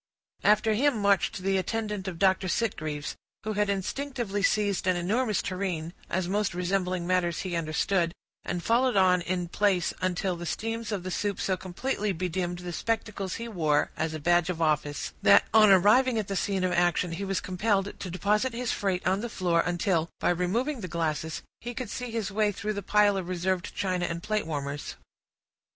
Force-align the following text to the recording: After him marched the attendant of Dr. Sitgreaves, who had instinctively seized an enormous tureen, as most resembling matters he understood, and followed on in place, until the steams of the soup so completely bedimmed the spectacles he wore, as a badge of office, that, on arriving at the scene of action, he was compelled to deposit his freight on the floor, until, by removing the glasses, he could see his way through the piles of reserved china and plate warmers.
After 0.43 0.73
him 0.73 0.97
marched 0.97 1.43
the 1.43 1.57
attendant 1.57 2.07
of 2.07 2.17
Dr. 2.17 2.47
Sitgreaves, 2.47 3.15
who 3.43 3.53
had 3.53 3.69
instinctively 3.69 4.41
seized 4.41 4.87
an 4.87 4.95
enormous 4.95 5.43
tureen, 5.43 5.93
as 6.09 6.27
most 6.27 6.55
resembling 6.55 7.05
matters 7.05 7.41
he 7.41 7.55
understood, 7.55 8.11
and 8.43 8.63
followed 8.63 8.95
on 8.97 9.21
in 9.21 9.47
place, 9.47 9.93
until 10.01 10.35
the 10.35 10.47
steams 10.47 10.91
of 10.91 11.03
the 11.03 11.11
soup 11.11 11.39
so 11.39 11.55
completely 11.55 12.11
bedimmed 12.13 12.57
the 12.57 12.73
spectacles 12.73 13.35
he 13.35 13.47
wore, 13.47 13.91
as 13.95 14.15
a 14.15 14.19
badge 14.19 14.49
of 14.49 14.59
office, 14.59 15.13
that, 15.21 15.45
on 15.53 15.69
arriving 15.69 16.17
at 16.17 16.27
the 16.27 16.35
scene 16.35 16.63
of 16.63 16.71
action, 16.71 17.11
he 17.11 17.23
was 17.23 17.39
compelled 17.39 17.93
to 17.99 18.09
deposit 18.09 18.53
his 18.53 18.71
freight 18.71 19.05
on 19.05 19.19
the 19.21 19.29
floor, 19.29 19.61
until, 19.63 20.09
by 20.19 20.31
removing 20.31 20.81
the 20.81 20.87
glasses, 20.87 21.43
he 21.59 21.75
could 21.75 21.91
see 21.91 22.09
his 22.09 22.31
way 22.31 22.51
through 22.51 22.73
the 22.73 22.81
piles 22.81 23.17
of 23.17 23.29
reserved 23.29 23.75
china 23.75 24.07
and 24.07 24.23
plate 24.23 24.47
warmers. 24.47 24.95